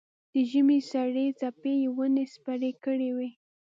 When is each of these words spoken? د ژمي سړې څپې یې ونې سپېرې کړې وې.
د 0.33 0.33
ژمي 0.49 0.79
سړې 0.91 1.25
څپې 1.39 1.73
یې 1.81 1.87
ونې 1.95 2.25
سپېرې 2.33 2.71
کړې 2.83 3.09
وې. 3.17 3.29